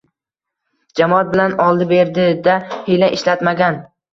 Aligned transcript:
Jamoat 0.99 1.29
bilan 1.35 1.53
oldi-berdida 1.67 2.59
hiyla 2.89 3.15
ishlatmagan 3.19 3.79